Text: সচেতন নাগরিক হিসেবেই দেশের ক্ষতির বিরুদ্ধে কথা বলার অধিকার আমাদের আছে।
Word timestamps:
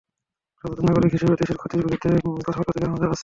সচেতন 0.63 0.83
নাগরিক 0.87 1.11
হিসেবেই 1.13 1.39
দেশের 1.41 1.57
ক্ষতির 1.57 1.81
বিরুদ্ধে 1.81 2.09
কথা 2.39 2.59
বলার 2.59 2.69
অধিকার 2.71 2.89
আমাদের 2.89 3.07
আছে। 3.07 3.19